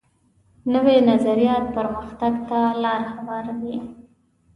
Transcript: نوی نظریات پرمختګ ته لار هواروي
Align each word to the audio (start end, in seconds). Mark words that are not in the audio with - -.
نوی 0.73 0.97
نظریات 1.09 1.65
پرمختګ 1.75 2.33
ته 2.49 2.59
لار 2.83 3.01
هواروي 3.13 3.75